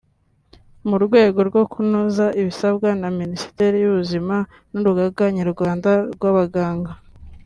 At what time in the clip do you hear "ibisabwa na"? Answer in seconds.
2.41-3.09